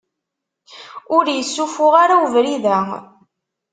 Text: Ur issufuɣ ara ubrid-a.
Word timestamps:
Ur 1.15 1.25
issufuɣ 1.29 1.93
ara 2.03 2.15
ubrid-a. 2.25 2.79